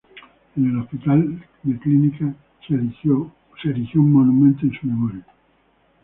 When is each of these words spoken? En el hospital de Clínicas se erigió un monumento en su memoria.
En 0.57 0.65
el 0.65 0.79
hospital 0.79 1.45
de 1.61 1.77
Clínicas 1.77 2.35
se 2.67 2.73
erigió 2.73 4.01
un 4.01 4.11
monumento 4.11 4.65
en 4.65 4.71
su 4.79 4.87
memoria. 4.87 5.23